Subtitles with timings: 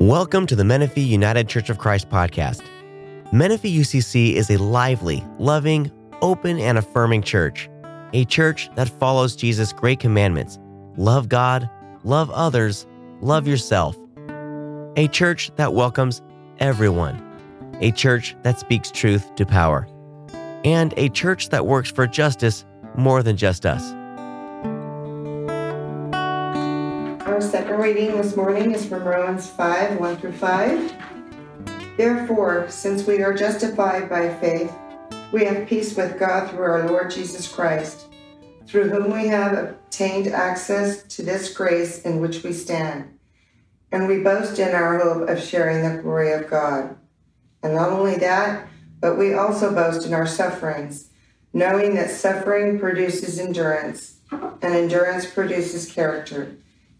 [0.00, 2.62] Welcome to the Menifee United Church of Christ podcast.
[3.32, 7.70] Menifee UCC is a lively, loving, open, and affirming church.
[8.12, 10.58] A church that follows Jesus' great commandments
[10.98, 11.70] love God,
[12.04, 12.86] love others,
[13.22, 13.96] love yourself.
[14.96, 16.20] A church that welcomes
[16.58, 17.22] everyone.
[17.80, 19.88] A church that speaks truth to power.
[20.62, 22.66] And a church that works for justice
[22.98, 23.94] more than just us.
[27.36, 30.96] Our second reading this morning is from Romans 5 1 through 5.
[31.98, 34.72] Therefore, since we are justified by faith,
[35.32, 38.06] we have peace with God through our Lord Jesus Christ,
[38.66, 43.18] through whom we have obtained access to this grace in which we stand.
[43.92, 46.96] And we boast in our hope of sharing the glory of God.
[47.62, 48.66] And not only that,
[48.98, 51.10] but we also boast in our sufferings,
[51.52, 56.56] knowing that suffering produces endurance, and endurance produces character,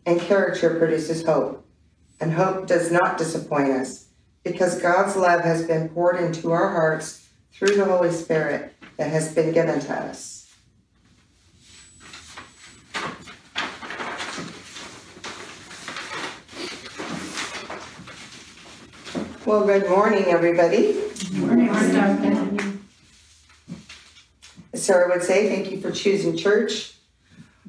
[0.07, 1.67] and character produces hope.
[2.21, 4.07] And hope does not disappoint us,
[4.43, 9.35] because God's love has been poured into our hearts through the Holy Spirit that has
[9.35, 10.35] been given to us.
[19.45, 20.95] Well, good morning, everybody.
[21.19, 22.83] Good morning,
[24.75, 26.96] Sarah would say, thank you for choosing church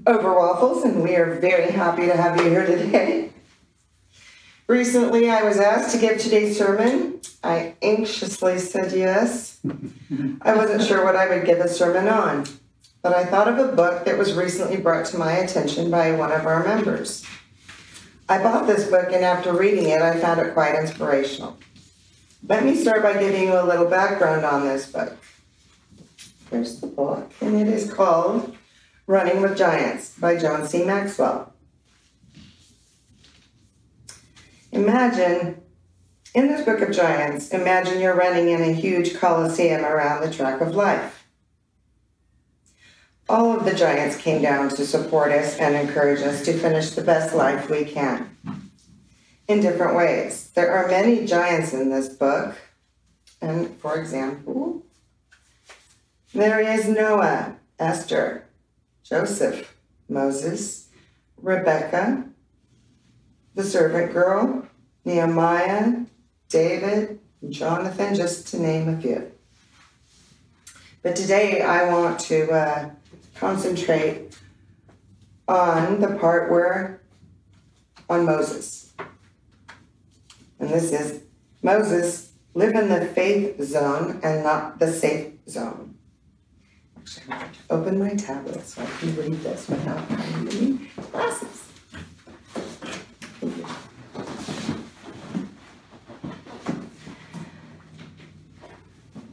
[0.08, 3.30] over waffles, and we are very happy to have you here today.
[4.68, 7.20] Recently, I was asked to give today's sermon.
[7.44, 9.60] I anxiously said yes.
[10.42, 12.46] I wasn't sure what I would give a sermon on,
[13.02, 16.32] but I thought of a book that was recently brought to my attention by one
[16.32, 17.26] of our members.
[18.28, 21.58] I bought this book, and after reading it, I found it quite inspirational.
[22.48, 25.18] Let me start by giving you a little background on this book.
[26.50, 28.58] Here's the book, and it is called
[29.08, 30.84] Running with Giants by John C.
[30.84, 31.54] Maxwell.
[34.74, 35.62] Imagine,
[36.36, 40.60] in this book of giants, imagine you're running in a huge coliseum around the track
[40.60, 41.26] of life.
[43.30, 47.02] All of the giants came down to support us and encourage us to finish the
[47.02, 48.38] best life we can
[49.48, 50.50] in different ways.
[50.54, 52.58] There are many giants in this book.
[53.42, 54.84] And for example,
[56.34, 58.47] there is Noah, Esther,
[59.10, 59.78] Joseph,
[60.10, 60.90] Moses,
[61.42, 62.26] Rebecca,
[63.56, 64.68] the servant girl,
[65.06, 66.02] Nehemiah,
[66.50, 69.32] David, Jonathan, just to name a few.
[71.04, 72.90] But today I want to uh,
[73.36, 74.38] concentrate
[75.48, 77.02] on the part where,
[78.10, 78.94] on Moses.
[80.60, 81.22] And this is
[81.62, 85.88] Moses, live in the faith zone and not the safe zone.
[85.88, 86.97] Actually, I'm going to
[87.70, 91.64] open my tablet so I can read this without having glasses.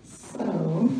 [0.04, 0.90] So,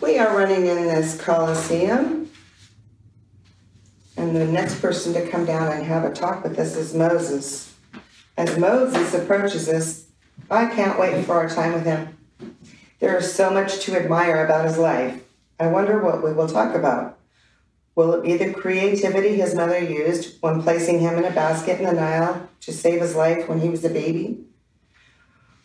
[0.00, 2.30] we are running in this Coliseum.
[4.16, 7.74] And the next person to come down and have a talk with us is Moses.
[8.36, 10.06] As Moses approaches us,
[10.48, 12.16] I can't wait for our time with him.
[13.00, 15.24] There is so much to admire about his life.
[15.58, 17.18] I wonder what we will talk about.
[17.96, 21.84] Will it be the creativity his mother used when placing him in a basket in
[21.84, 24.44] the Nile to save his life when he was a baby?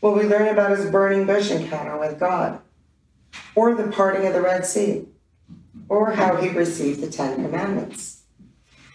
[0.02, 2.60] Will we learn about his burning bush encounter with God?
[3.56, 5.06] Or the parting of the Red Sea?
[5.90, 8.24] Or how he received the Ten Commandments?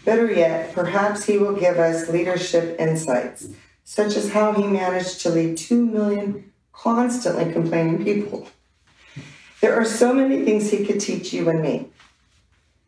[0.04, 3.48] Better yet, perhaps he will give us leadership insights,
[3.84, 8.48] such as how he managed to lead two million constantly complaining people.
[9.60, 11.88] There are so many things he could teach you and me.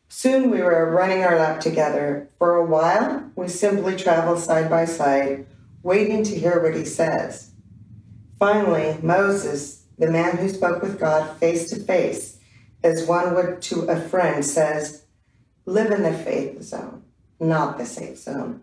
[0.09, 2.29] Soon we were running our lap together.
[2.39, 5.47] For a while, we simply traveled side by side,
[5.83, 7.51] waiting to hear what he says.
[8.39, 12.39] Finally, Moses, the man who spoke with God face to face,
[12.83, 15.05] as one would to a friend, says,
[15.67, 17.03] Live in the faith zone,
[17.41, 18.61] not the safe zone.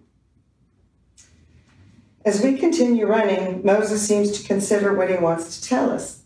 [2.24, 6.22] As we continue running, Moses seems to consider what he wants to tell us.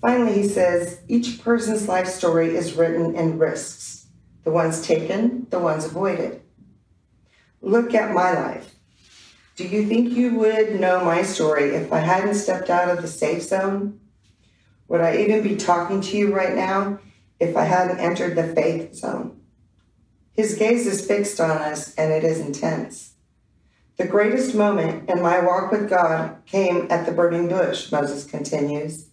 [0.00, 3.98] Finally, he says, Each person's life story is written in risks
[4.48, 6.40] the ones taken, the ones avoided.
[7.60, 8.77] Look at my life.
[9.58, 13.08] Do you think you would know my story if I hadn't stepped out of the
[13.08, 13.98] safe zone?
[14.86, 17.00] Would I even be talking to you right now
[17.40, 19.40] if I hadn't entered the faith zone?
[20.32, 23.14] His gaze is fixed on us and it is intense.
[23.96, 29.08] The greatest moment in my walk with God came at the burning bush, Moses continues.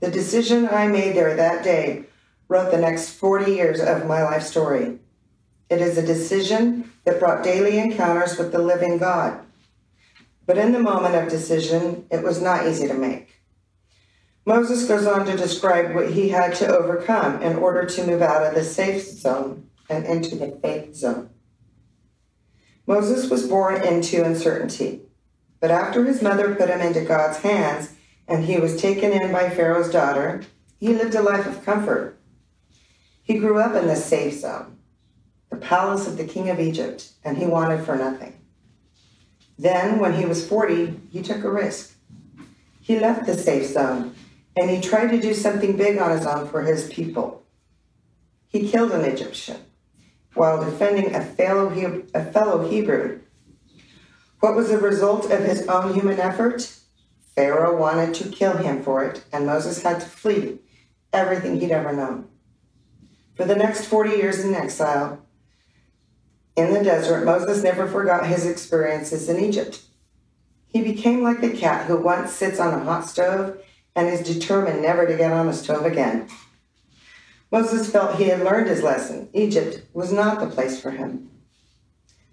[0.00, 2.04] The decision I made there that day
[2.48, 4.98] wrote the next 40 years of my life story.
[5.70, 9.40] It is a decision that brought daily encounters with the living God.
[10.46, 13.34] But in the moment of decision, it was not easy to make.
[14.46, 18.44] Moses goes on to describe what he had to overcome in order to move out
[18.44, 21.30] of the safe zone and into the faith zone.
[22.86, 25.00] Moses was born into uncertainty,
[25.60, 27.94] but after his mother put him into God's hands
[28.28, 30.42] and he was taken in by Pharaoh's daughter,
[30.78, 32.18] he lived a life of comfort.
[33.22, 34.76] He grew up in the safe zone,
[35.48, 38.43] the palace of the king of Egypt, and he wanted for nothing.
[39.58, 41.94] Then, when he was 40, he took a risk.
[42.80, 44.14] He left the safe zone
[44.56, 47.44] and he tried to do something big on his own for his people.
[48.46, 49.56] He killed an Egyptian
[50.34, 51.70] while defending a fellow,
[52.14, 53.20] a fellow Hebrew.
[54.40, 56.76] What was the result of his own human effort?
[57.34, 60.58] Pharaoh wanted to kill him for it, and Moses had to flee
[61.12, 62.28] everything he'd ever known.
[63.34, 65.20] For the next 40 years in exile,
[66.56, 69.82] in the desert, Moses never forgot his experiences in Egypt.
[70.68, 73.58] He became like a cat who once sits on a hot stove
[73.96, 76.28] and is determined never to get on a stove again.
[77.50, 79.28] Moses felt he had learned his lesson.
[79.32, 81.30] Egypt was not the place for him.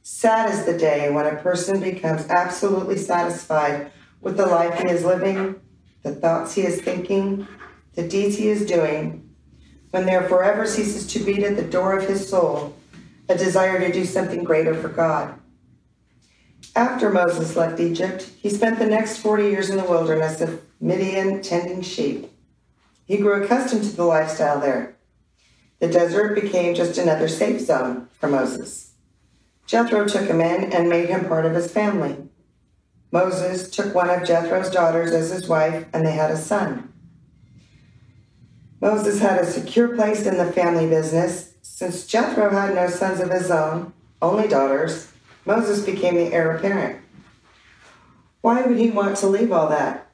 [0.04, 3.92] Sad is the day when a person becomes absolutely satisfied
[4.22, 5.60] with the life he is living,
[6.02, 7.48] the thoughts he is thinking,
[7.94, 9.30] the deeds he is doing,
[9.92, 12.76] when there forever ceases to beat at the door of his soul
[13.32, 15.34] a desire to do something greater for God.
[16.76, 21.42] After Moses left Egypt, he spent the next 40 years in the wilderness of Midian
[21.42, 22.32] tending sheep.
[23.06, 24.96] He grew accustomed to the lifestyle there.
[25.80, 28.94] The desert became just another safe zone for Moses.
[29.66, 32.18] Jethro took him in and made him part of his family.
[33.12, 36.94] Moses took one of Jethro's daughters as his wife, and they had a son.
[38.80, 41.51] Moses had a secure place in the family business.
[41.62, 45.12] Since Jethro had no sons of his own, only daughters,
[45.46, 47.02] Moses became the heir apparent.
[48.42, 50.08] Why would he want to leave all that?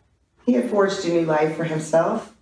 [0.45, 2.33] He had forged a new life for himself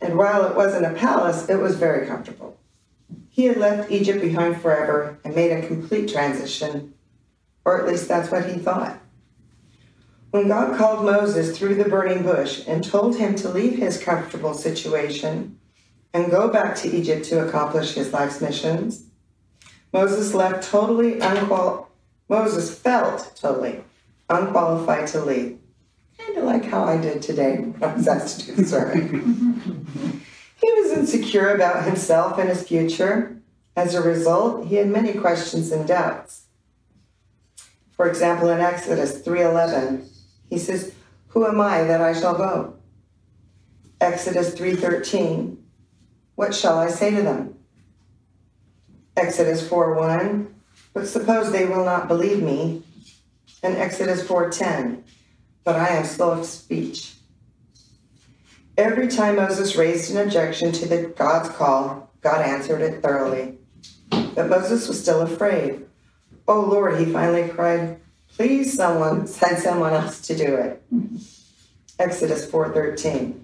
[0.00, 2.58] and while it wasn't a palace, it was very comfortable.
[3.28, 6.94] He had left Egypt behind forever and made a complete transition,
[7.64, 8.98] or at least that's what he thought.
[10.30, 14.54] When God called Moses through the burning bush and told him to leave his comfortable
[14.54, 15.58] situation
[16.12, 19.04] and go back to Egypt to accomplish his life's missions,
[19.92, 21.88] Moses left totally unqual
[22.28, 23.82] Moses felt totally
[24.28, 25.60] unqualified to lead
[26.30, 29.86] kind of like how I did today when I was asked to do the sermon.
[30.60, 33.36] he was insecure about himself and his future.
[33.76, 36.46] As a result, he had many questions and doubts.
[37.92, 40.08] For example, in Exodus 3:11,
[40.48, 40.92] he says,
[41.28, 42.74] "Who am I that I shall go?"
[44.00, 45.58] Exodus 3:13,
[46.34, 47.54] "What shall I say to them?"
[49.16, 50.54] Exodus 4:1,
[50.94, 52.82] "But suppose they will not believe me."
[53.62, 55.04] And Exodus 4:10,
[55.64, 57.16] but I am slow of speech.
[58.78, 63.58] Every time Moses raised an objection to the God's call, God answered it thoroughly.
[64.10, 65.84] But Moses was still afraid.
[66.48, 68.00] Oh Lord, he finally cried,
[68.36, 70.82] please someone send someone else to do it.
[70.92, 71.16] Mm-hmm.
[71.98, 73.34] Exodus 4:13.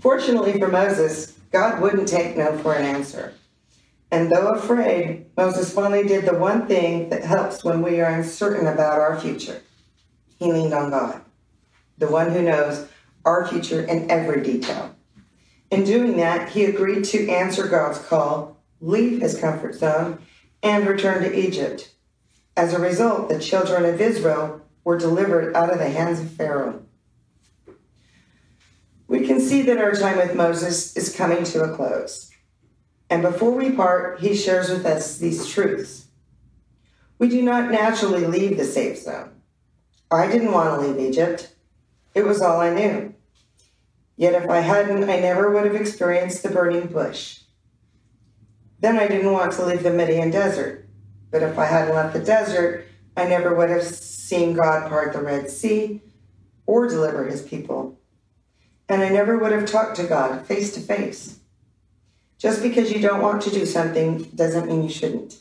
[0.00, 3.34] Fortunately for Moses, God wouldn't take no for an answer.
[4.10, 8.66] And though afraid, Moses finally did the one thing that helps when we are uncertain
[8.66, 9.62] about our future.
[10.38, 11.22] He leaned on God
[11.98, 12.86] the one who knows
[13.24, 14.94] our future in every detail.
[15.70, 20.18] In doing that, he agreed to answer God's call, leave his comfort zone,
[20.62, 21.92] and return to Egypt.
[22.56, 26.82] As a result, the children of Israel were delivered out of the hands of Pharaoh.
[29.08, 32.30] We can see that our time with Moses is coming to a close.
[33.08, 36.06] And before we part, he shares with us these truths.
[37.18, 39.30] We do not naturally leave the safe zone.
[40.10, 41.54] I didn't want to leave Egypt.
[42.14, 43.14] It was all I knew.
[44.16, 47.40] Yet if I hadn't, I never would have experienced the burning bush.
[48.80, 50.86] Then I didn't want to leave the Midian desert.
[51.30, 52.84] But if I hadn't left the desert,
[53.16, 56.02] I never would have seen God part the Red Sea
[56.66, 57.97] or deliver his people.
[58.88, 61.38] And I never would have talked to God face to face.
[62.38, 65.38] Just because you don't want to do something doesn't mean you shouldn't.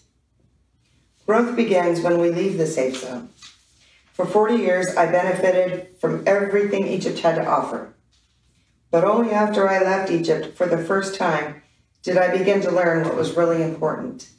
[1.25, 3.29] Growth begins when we leave the safe zone.
[4.13, 7.93] For 40 years, I benefited from everything Egypt had to offer.
[8.89, 11.61] But only after I left Egypt for the first time
[12.01, 14.29] did I begin to learn what was really important.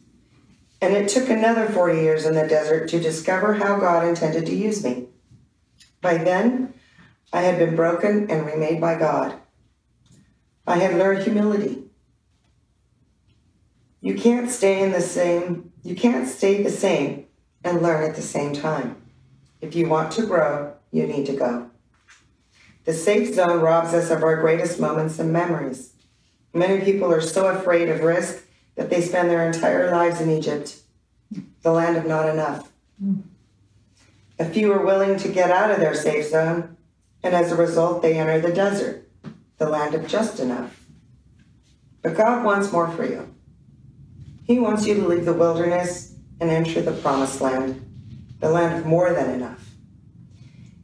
[0.81, 4.55] And it took another 40 years in the desert to discover how God intended to
[4.55, 5.09] use me.
[6.00, 6.73] By then,
[7.33, 9.35] I had been broken and remade by God.
[10.67, 11.85] I had learned humility.
[14.01, 17.27] You can't stay in the same, you can't stay the same
[17.65, 18.97] and learn at the same time.
[19.61, 21.71] If you want to grow, you need to go.
[22.85, 25.93] The safe zone robs us of our greatest moments and memories.
[26.55, 28.45] Many people are so afraid of risk
[28.77, 30.81] that they spend their entire lives in Egypt,
[31.63, 32.73] the land of not enough.
[34.39, 36.78] A few are willing to get out of their safe zone,
[37.23, 39.09] and as a result, they enter the desert,
[39.59, 40.85] the land of just enough.
[42.03, 43.35] But God wants more for you.
[44.45, 47.85] He wants you to leave the wilderness and enter the promised land,
[48.41, 49.69] the land of more than enough.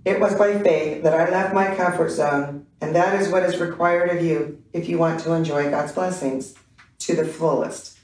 [0.05, 3.59] It was by faith that I left my comfort zone, and that is what is
[3.59, 6.55] required of you if you want to enjoy God's blessings
[6.99, 7.99] to the fullest.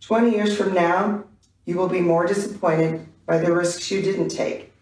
[0.00, 1.24] 20 years from now,
[1.64, 4.72] you will be more disappointed by the risks you didn't take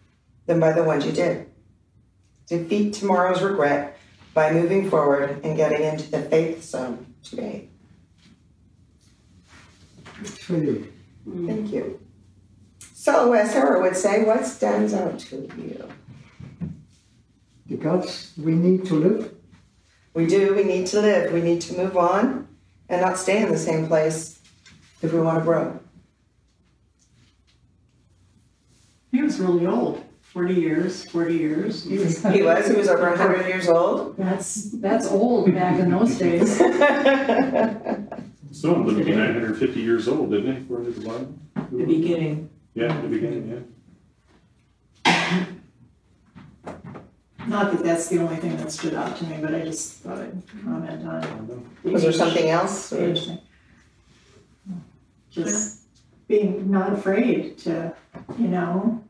[0.47, 1.47] than by the ones you did.
[2.47, 3.97] Defeat tomorrow's regret
[4.33, 7.69] by moving forward and getting into the faith zone today.
[10.41, 10.91] for you.
[11.27, 11.47] Mm-hmm.
[11.47, 11.99] Thank you.
[12.93, 15.89] So, as Sarah would say, what stands out to you?
[17.65, 19.33] The gods we need to live.
[20.13, 22.47] We do, we need to live, we need to move on
[22.87, 24.39] and not stay in the same place
[25.01, 25.79] if we want to grow.
[29.11, 30.03] He was really old,
[30.33, 31.83] forty years, forty years.
[31.83, 32.21] He was.
[32.23, 34.17] He was, he was over 100 years old.
[34.17, 36.57] That's, that's old back in those days.
[38.51, 41.07] So lived to be nine hundred and fifty years old, didn't he, according to the
[41.07, 41.33] Bible?
[41.71, 42.49] the beginning.
[42.75, 43.65] Yeah, the beginning,
[45.05, 45.45] yeah.
[47.47, 50.19] Not that that's the only thing that stood out to me, but I just thought
[50.19, 51.21] I'd comment I on.
[51.21, 51.63] don't know.
[51.83, 52.93] the Was there age- something else?
[52.93, 53.39] or- age thing.
[55.31, 55.81] Just
[56.27, 57.93] being not afraid to,
[58.37, 59.02] you know,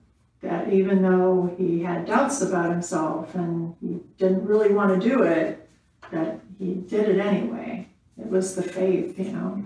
[0.44, 5.24] that even though he had doubts about himself and he didn't really want to do
[5.24, 5.68] it,
[6.12, 7.88] that he did it anyway.
[8.20, 9.64] It was the faith, you know.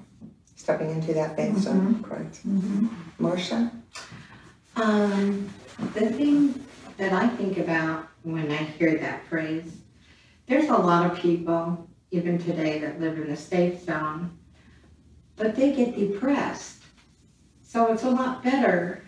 [0.55, 2.41] Stepping into that faith zone, correct.
[3.17, 3.72] Marcia?
[4.75, 5.50] Um,
[5.93, 6.63] the thing
[6.98, 9.72] that I think about when I hear that phrase,
[10.46, 14.38] there's a lot of people, even today, that live in the safe zone,
[15.36, 16.84] but they get depressed.
[17.63, 19.03] So it's a lot better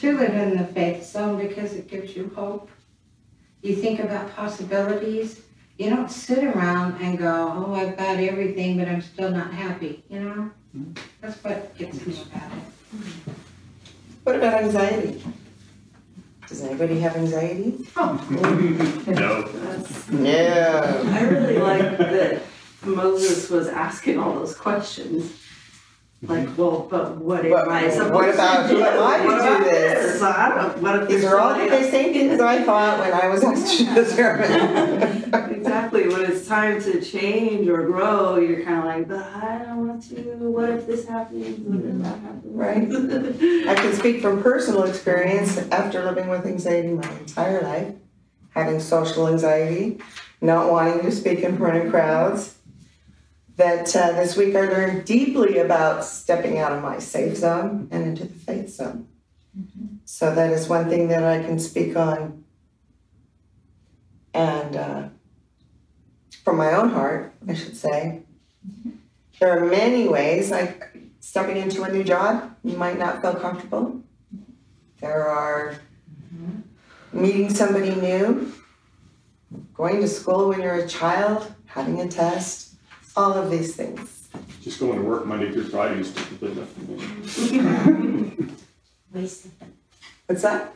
[0.00, 2.70] to live in the faith zone because it gives you hope.
[3.62, 5.40] You think about possibilities.
[5.76, 10.04] You don't sit around and go, oh, I've got everything, but I'm still not happy,
[10.08, 10.50] you know?
[10.76, 10.92] Mm-hmm.
[11.20, 13.34] That's what gets me about it.
[14.22, 15.22] What about anxiety?
[16.46, 17.86] Does anybody have anxiety?
[17.96, 18.26] Oh.
[18.30, 19.48] No,
[20.18, 21.02] No.
[21.12, 22.42] I really like that
[22.84, 25.32] Moses was asking all those questions.
[26.20, 26.56] Like, mm-hmm.
[26.60, 28.74] well, but what am But I supposed what about- to do?
[28.76, 30.20] who am I What do about this?
[30.22, 33.28] I don't, what if These are all somebody the same things I thought when I
[33.28, 33.40] was
[33.94, 34.52] determine.
[34.52, 35.24] else?
[35.58, 39.86] Exactly, when it's time to change or grow, you're kind of like, but I don't
[39.86, 40.14] want to,
[40.48, 42.44] what if this happens, what if that happens?
[42.46, 43.68] Right.
[43.68, 47.94] I can speak from personal experience after living with anxiety my entire life,
[48.54, 49.98] having social anxiety,
[50.40, 52.54] not wanting to speak in front of crowds.
[53.58, 58.04] That uh, this week I learned deeply about stepping out of my safe zone and
[58.04, 59.08] into the faith zone.
[60.04, 62.44] So that is one thing that I can speak on.
[64.32, 65.08] And uh,
[66.44, 68.22] from my own heart, I should say,
[69.40, 74.04] there are many ways, like stepping into a new job, you might not feel comfortable.
[75.00, 75.74] There are
[77.12, 78.52] meeting somebody new,
[79.74, 82.67] going to school when you're a child, having a test,
[83.18, 84.28] all of these things.
[84.62, 88.46] just going to work Monday through Friday is typically enough for me.
[89.12, 89.74] Wasteland.
[90.26, 90.72] What's that?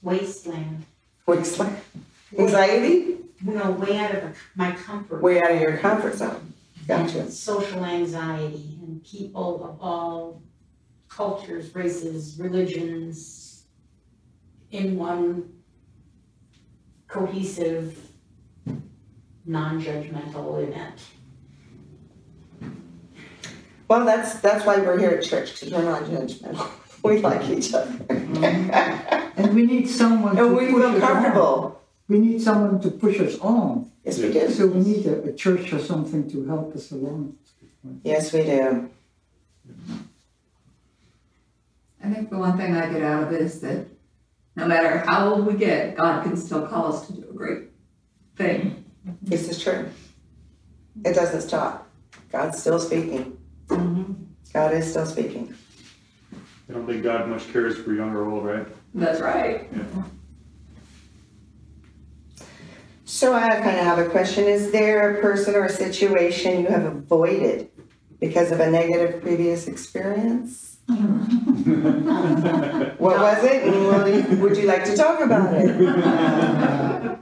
[0.00, 0.86] Wasteland.
[1.26, 1.76] Wasteland.
[2.38, 3.18] Anxiety?
[3.44, 5.20] No, way out of my comfort.
[5.22, 6.54] Way out of your comfort zone.
[6.88, 7.20] Gotcha.
[7.20, 10.42] And Social anxiety and people of all
[11.08, 13.64] cultures, races, religions
[14.70, 15.52] in one
[17.06, 17.98] cohesive,
[19.44, 20.98] non-judgmental event.
[23.92, 26.70] Well, that's that's why we're here at church, because we're not judgmental.
[27.04, 27.90] We like each other.
[27.90, 28.70] Mm-hmm.
[29.38, 31.08] And we need someone to and we push feel us on.
[31.08, 31.82] comfortable.
[32.08, 33.90] We need someone to push us on.
[34.04, 34.48] Yes, we do.
[34.48, 37.36] So we need a, a church or something to help us along.
[38.04, 38.88] Yes, we do.
[42.02, 43.84] I think the one thing I get out of it is that
[44.54, 47.64] no matter how old we get, God can still call us to do a great
[48.36, 48.84] thing.
[49.20, 49.88] This is true.
[51.04, 51.90] It doesn't stop.
[52.30, 53.36] God's still speaking.
[53.68, 54.12] Mm-hmm.
[54.52, 55.54] God is still speaking.
[56.68, 58.66] I don't think God much cares for young or old, right?
[58.94, 59.68] That's right.
[63.04, 64.44] So I kind of have a question.
[64.44, 67.70] Is there a person or a situation you have avoided
[68.20, 70.78] because of a negative previous experience?
[72.98, 73.64] What was it?
[73.64, 77.18] And you, would you like to talk about it?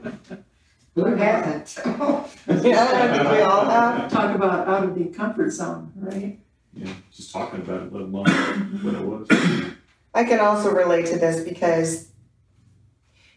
[0.95, 1.77] Who hasn't?
[1.85, 4.11] Yeah, I think we all have.
[4.11, 6.37] Talk about out of the comfort zone, right?
[6.73, 8.25] Yeah, just talking about it, let alone
[8.81, 9.75] what it was.
[10.13, 12.09] I can also relate to this because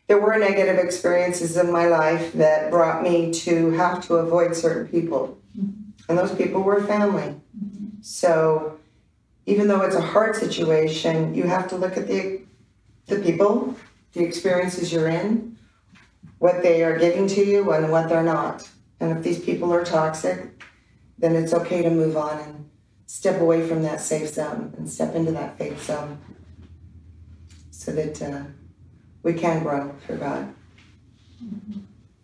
[0.06, 4.88] there were negative experiences in my life that brought me to have to avoid certain
[4.88, 5.38] people.
[5.58, 6.10] Mm-hmm.
[6.10, 7.34] And those people were family.
[7.56, 8.02] Mm-hmm.
[8.02, 8.78] So
[9.46, 12.42] even though it's a hard situation, you have to look at the
[13.06, 13.76] the people,
[14.12, 15.58] the experiences you're in,
[16.44, 18.68] what they are giving to you and what they're not.
[19.00, 20.62] And if these people are toxic,
[21.16, 22.68] then it's okay to move on and
[23.06, 26.18] step away from that safe zone and step into that faith zone
[27.70, 28.42] so that uh,
[29.22, 30.54] we can grow through God.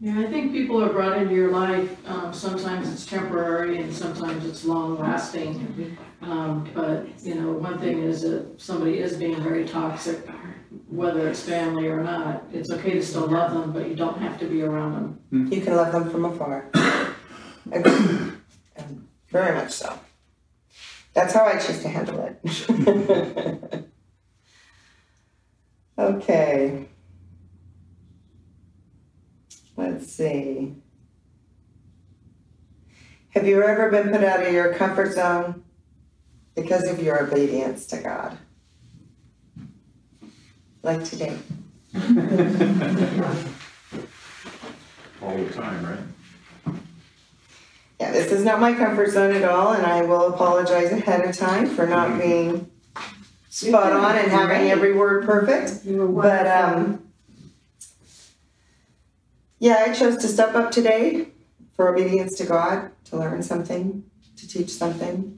[0.01, 4.45] Yeah, I think people are brought into your life, um, sometimes it's temporary and sometimes
[4.45, 5.97] it's long lasting.
[6.21, 10.27] Um, but, you know, one thing is that somebody is being very toxic,
[10.91, 14.39] whether it's family or not, it's okay to still love them, but you don't have
[14.41, 15.51] to be around them.
[15.51, 16.69] You can love them from afar.
[17.73, 19.97] And Very much so.
[21.13, 23.85] That's how I choose to handle it.
[25.99, 26.87] okay.
[29.77, 30.75] Let's see.
[33.31, 35.63] Have you ever been put out of your comfort zone
[36.57, 38.39] because of your obedience to God?
[40.83, 41.37] Like today.
[45.23, 45.99] All the time, right?
[48.01, 51.37] Yeah, this is not my comfort zone at all, and I will apologize ahead of
[51.37, 52.71] time for not being
[53.51, 55.85] spot on and having every word perfect.
[55.85, 57.03] You were But um,
[59.59, 61.29] yeah, I chose to step up today
[61.77, 64.05] for obedience to God, to learn something,
[64.37, 65.37] to teach something,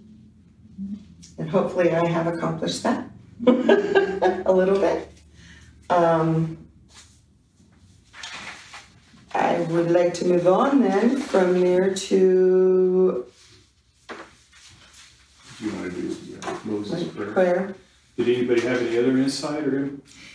[1.38, 3.10] and hopefully I have accomplished that
[3.46, 5.11] a little bit.
[5.92, 6.56] Um,
[9.34, 13.24] I would like to move on then from there to
[15.58, 17.32] Do you want to do yeah, Moses prayer?
[17.32, 17.74] prayer.
[18.16, 19.90] Did anybody have any other insight or?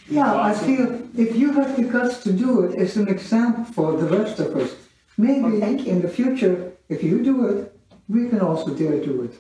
[0.09, 0.65] Yeah, I thoughts?
[0.65, 4.39] feel if you have the guts to do it, it's an example for the rest
[4.39, 4.75] of us.
[5.17, 5.91] Maybe Well, thank you.
[5.91, 7.76] in the future, if you do it,
[8.09, 9.33] we can also dare do it.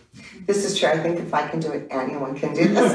[0.45, 0.89] This is true.
[0.89, 2.91] I think if I can do it, anyone can do this.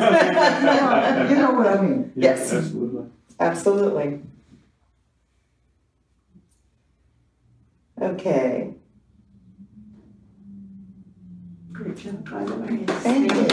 [1.31, 2.13] you know what I mean?
[2.17, 2.53] Yeah, Yes.
[2.53, 3.07] Absolutely.
[3.41, 4.21] Absolutely.
[8.01, 8.75] Okay,
[11.73, 12.85] Great job, by the way.
[12.87, 13.47] thank you.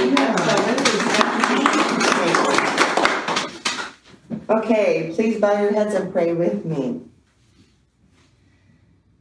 [4.49, 7.01] Okay, please bow your heads and pray with me.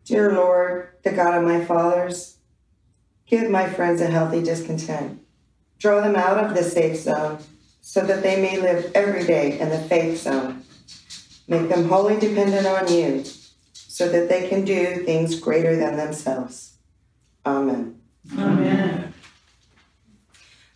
[0.04, 2.37] Dear Lord, the God of my fathers,
[3.28, 5.20] give my friends a healthy discontent.
[5.78, 7.38] Draw them out of the safe zone
[7.80, 10.62] so that they may live every day in the faith zone.
[11.46, 13.24] Make them wholly dependent on you
[13.72, 16.76] so that they can do things greater than themselves.
[17.46, 18.00] Amen.
[18.36, 19.14] Amen.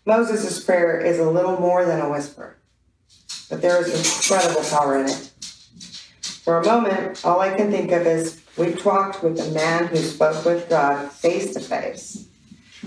[0.05, 2.57] Moses' prayer is a little more than a whisper,
[3.49, 5.31] but there is incredible power in it.
[6.45, 9.99] For a moment, all I can think of is we talked with a man who
[9.99, 12.27] spoke with God face to face.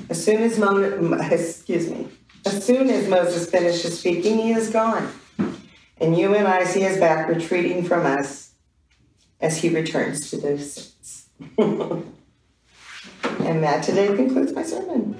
[0.10, 2.08] As soon as Mo- excuse me,
[2.45, 5.10] as soon as Moses finishes speaking, he is gone,
[5.97, 8.51] and you and I see his back retreating from us
[9.41, 11.29] as he returns to those sins.
[11.58, 12.03] and
[13.63, 15.17] that today concludes my sermon.